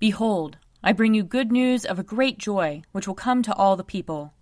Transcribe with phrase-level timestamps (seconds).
[0.00, 3.76] Behold, I bring you good news of a great joy, which will come to all
[3.76, 4.32] the people.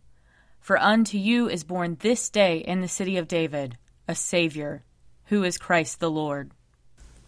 [0.60, 3.76] For unto you is born this day in the city of David
[4.06, 4.84] a Saviour,
[5.26, 6.52] who is Christ the Lord.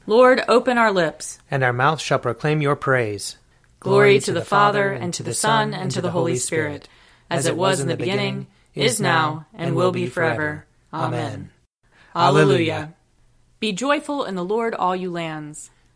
[0.06, 3.36] Lord, open our lips, and our mouth shall proclaim your praise.
[3.80, 6.88] Glory to the Father, and to the Son, and to the Holy Spirit,
[7.28, 10.66] as it was in the beginning, is now, and will be forever.
[10.94, 11.50] Amen.
[12.14, 12.94] Alleluia.
[13.58, 15.70] Be joyful in the Lord, all you lands.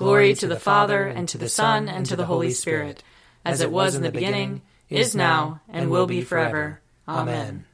[0.00, 3.04] Glory to the Father, and to the Son, and to the Holy Spirit,
[3.44, 6.80] as it was in the beginning, is now, and will be forever.
[7.06, 7.66] Amen.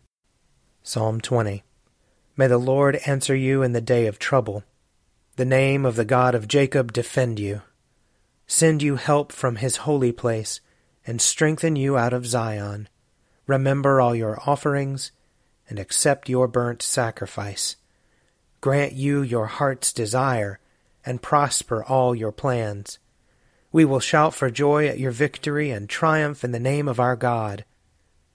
[0.83, 1.63] Psalm 20
[2.37, 4.65] May the Lord answer you in the day of trouble.
[5.37, 7.63] The name of the God of Jacob defend you.
[8.49, 10.61] Send you help from his holy place,
[11.07, 12.89] and strengthen you out of Zion.
[13.47, 15.13] Remember all your offerings,
[15.69, 17.77] and accept your burnt sacrifice.
[18.61, 20.59] Grant you your heart's desire
[21.07, 22.99] and prosper all your plans.
[23.71, 27.15] We will shout for joy at your victory and triumph in the name of our
[27.15, 27.65] God.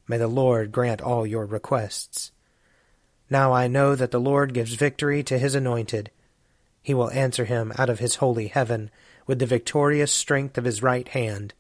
[0.08, 2.32] May the Lord grant all your requests.
[3.30, 6.12] Now I know that the Lord gives victory to his anointed.
[6.82, 8.90] He will answer him out of his holy heaven
[9.28, 11.54] with the victorious strength of his right hand.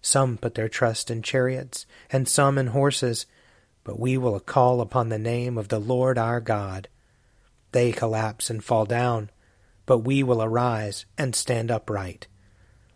[0.00, 3.26] Some put their trust in chariots, and some in horses,
[3.84, 6.88] but we will call upon the name of the Lord our God.
[7.72, 9.30] They collapse and fall down
[9.88, 12.26] but we will arise and stand upright.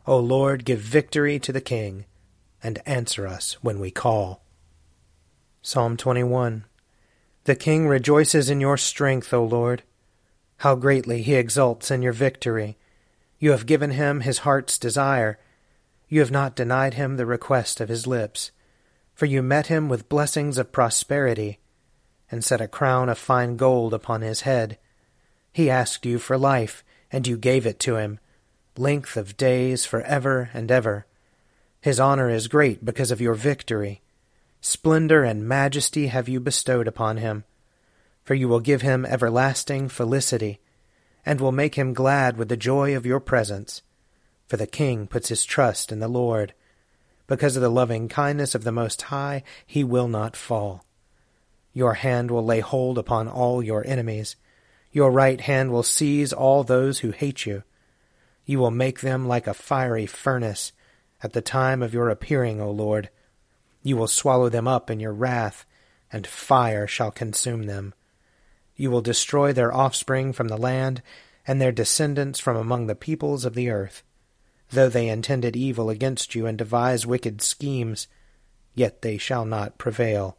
[0.06, 2.04] O Lord, give victory to the King,
[2.62, 4.44] and answer us when we call.
[5.62, 6.66] Psalm 21
[7.44, 9.84] The King rejoices in your strength, O Lord.
[10.58, 12.76] How greatly he exults in your victory.
[13.38, 15.38] You have given him his heart's desire.
[16.10, 18.50] You have not denied him the request of his lips.
[19.14, 21.58] For you met him with blessings of prosperity,
[22.30, 24.76] and set a crown of fine gold upon his head.
[25.52, 28.18] He asked you for life, and you gave it to him,
[28.76, 31.06] length of days for ever and ever.
[31.80, 34.00] His honor is great because of your victory.
[34.60, 37.44] Splendor and majesty have you bestowed upon him.
[38.24, 40.60] For you will give him everlasting felicity,
[41.26, 43.82] and will make him glad with the joy of your presence.
[44.46, 46.54] For the king puts his trust in the Lord.
[47.26, 50.84] Because of the loving kindness of the Most High, he will not fall.
[51.72, 54.36] Your hand will lay hold upon all your enemies.
[54.92, 57.62] Your right hand will seize all those who hate you.
[58.44, 60.72] You will make them like a fiery furnace
[61.22, 63.08] at the time of your appearing, O Lord.
[63.82, 65.64] You will swallow them up in your wrath,
[66.12, 67.94] and fire shall consume them.
[68.76, 71.02] You will destroy their offspring from the land,
[71.46, 74.02] and their descendants from among the peoples of the earth.
[74.70, 78.08] Though they intended evil against you and devised wicked schemes,
[78.74, 80.36] yet they shall not prevail.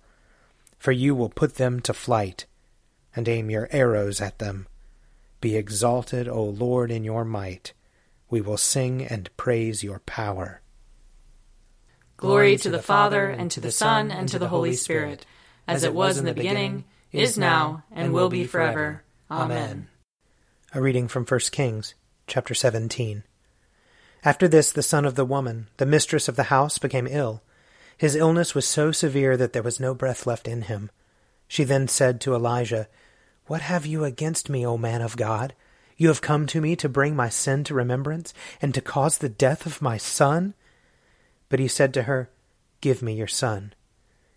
[0.77, 2.45] For you will put them to flight
[3.15, 4.67] and aim your arrows at them.
[5.41, 7.73] Be exalted, O Lord, in your might.
[8.29, 10.61] We will sing and praise your power.
[12.17, 15.25] Glory to the Father, and to the Son, and to the Holy Spirit,
[15.67, 19.03] as it was in the beginning, is now, and will be forever.
[19.29, 19.87] Amen.
[20.73, 21.93] A reading from 1 Kings,
[22.25, 23.23] chapter 17.
[24.25, 27.43] After this, the son of the woman, the mistress of the house, became ill.
[27.97, 30.89] His illness was so severe that there was no breath left in him.
[31.47, 32.87] She then said to Elijah,
[33.47, 35.53] what have you against me, O man of God?
[35.97, 39.29] You have come to me to bring my sin to remembrance, and to cause the
[39.29, 40.53] death of my son?
[41.49, 42.29] But he said to her,
[42.81, 43.73] Give me your son.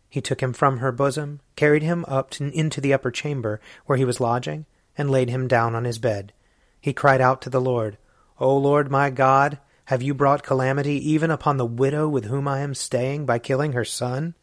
[0.08, 3.98] He took him from her bosom, carried him up to, into the upper chamber where
[3.98, 6.32] he was lodging, and laid him down on his bed.
[6.80, 7.98] He cried out to the Lord,
[8.38, 12.60] O Lord my God, have you brought calamity even upon the widow with whom I
[12.60, 14.34] am staying by killing her son?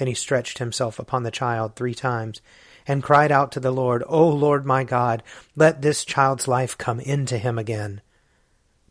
[0.00, 2.40] Then he stretched himself upon the child three times
[2.86, 5.22] and cried out to the Lord, O Lord my God,
[5.54, 8.00] let this child's life come into him again.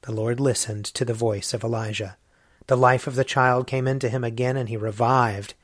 [0.03, 2.15] The Lord listened to the voice of Elijah.
[2.67, 5.55] The life of the child came into him again, and he revived.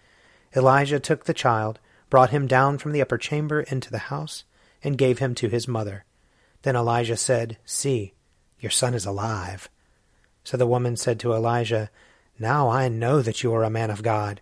[0.55, 4.45] Elijah took the child, brought him down from the upper chamber into the house,
[4.83, 6.05] and gave him to his mother.
[6.63, 8.15] Then Elijah said, See,
[8.59, 9.69] your son is alive.
[10.43, 11.91] So the woman said to Elijah,
[12.39, 14.41] Now I know that you are a man of God,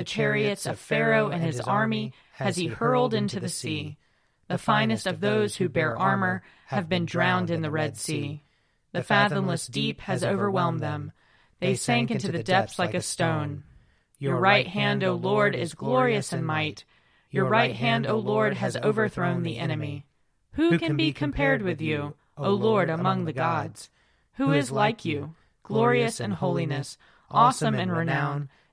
[0.00, 3.98] The chariots of Pharaoh and his army has he hurled into the sea.
[4.48, 8.42] The finest of those who bear armor have been drowned in the Red Sea.
[8.92, 11.12] The fathomless deep has overwhelmed them.
[11.58, 13.62] They sank into the depths like a stone.
[14.18, 16.86] Your right hand, O Lord, is glorious in might.
[17.30, 20.06] Your right hand, O Lord, has overthrown the enemy.
[20.52, 23.90] Who can be compared with you, O Lord, among the gods?
[24.36, 26.96] Who is like you, glorious in holiness,
[27.30, 28.48] awesome in renown,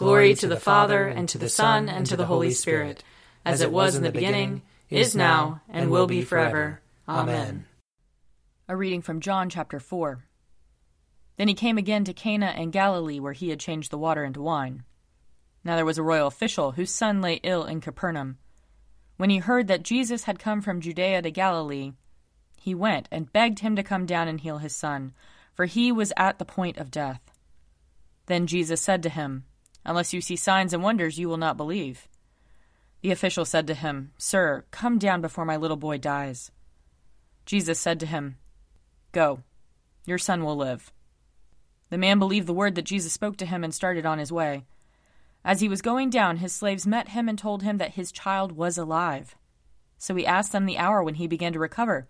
[0.00, 3.04] Glory to the Father, and to the Son, and to the Holy Spirit,
[3.44, 6.80] as it was in the beginning, is now, and will be forever.
[7.06, 7.66] Amen.
[8.66, 10.24] A reading from John chapter 4.
[11.36, 14.40] Then he came again to Cana in Galilee, where he had changed the water into
[14.40, 14.84] wine.
[15.64, 18.38] Now there was a royal official whose son lay ill in Capernaum.
[19.18, 21.92] When he heard that Jesus had come from Judea to Galilee,
[22.56, 25.12] he went and begged him to come down and heal his son,
[25.52, 27.20] for he was at the point of death.
[28.24, 29.44] Then Jesus said to him,
[29.90, 32.06] Unless you see signs and wonders, you will not believe.
[33.00, 36.52] The official said to him, Sir, come down before my little boy dies.
[37.44, 38.36] Jesus said to him,
[39.10, 39.40] Go,
[40.06, 40.92] your son will live.
[41.88, 44.64] The man believed the word that Jesus spoke to him and started on his way.
[45.44, 48.52] As he was going down, his slaves met him and told him that his child
[48.52, 49.34] was alive.
[49.98, 52.06] So he asked them the hour when he began to recover.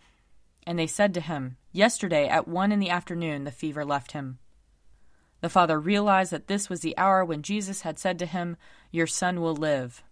[0.67, 4.39] And they said to him, Yesterday at one in the afternoon the fever left him.
[5.41, 8.57] The father realized that this was the hour when Jesus had said to him,
[8.91, 10.03] Your son will live.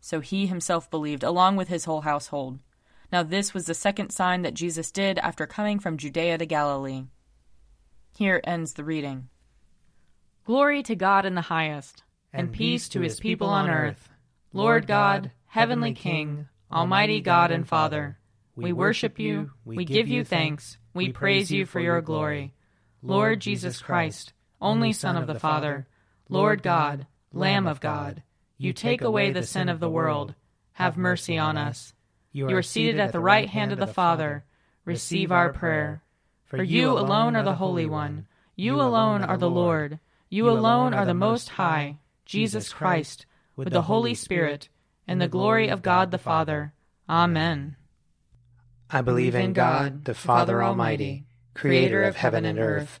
[0.00, 2.60] So he himself believed, along with his whole household.
[3.10, 7.04] Now this was the second sign that Jesus did after coming from Judea to Galilee.
[8.16, 9.28] Here ends the reading.
[10.44, 14.08] Glory to God in the highest, and, peace to his people on earth.
[14.52, 18.18] Lord God, heavenly King, almighty God and Father,
[18.56, 22.54] we worship you, we give you thanks, we praise you for your glory.
[23.02, 25.86] Lord Jesus Christ, only Son of the Father,
[26.28, 28.22] Lord God, Lamb of God,
[28.56, 30.34] you take away the sin of the world.
[30.72, 31.94] Have mercy on us.
[32.32, 34.44] You are seated at the right hand of the Father.
[34.84, 36.02] Receive our prayer.
[36.44, 38.26] For you alone are the Holy One.
[38.56, 40.00] You alone are the Lord.
[40.28, 44.68] You alone are the Most High, Jesus Christ, with the Holy Spirit,
[45.06, 46.72] in the glory of God the Father.
[47.08, 47.76] Amen.
[48.90, 53.00] I believe in God, the Father Almighty, creator of heaven and earth.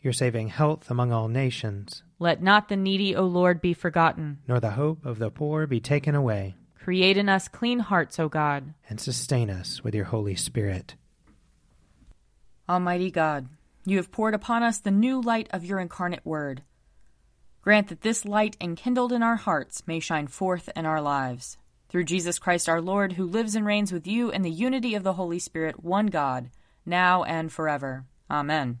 [0.00, 2.02] Your saving health among all nations.
[2.18, 4.38] Let not the needy, O Lord, be forgotten.
[4.46, 6.54] Nor the hope of the poor be taken away.
[6.78, 8.74] Create in us clean hearts, O God.
[8.88, 10.94] And sustain us with your Holy Spirit.
[12.68, 13.48] Almighty God,
[13.84, 16.62] you have poured upon us the new light of your incarnate word.
[17.62, 21.58] Grant that this light enkindled in our hearts may shine forth in our lives.
[21.88, 25.02] Through Jesus Christ our Lord, who lives and reigns with you in the unity of
[25.02, 26.50] the Holy Spirit, one God,
[26.86, 28.04] now and forever.
[28.30, 28.80] Amen.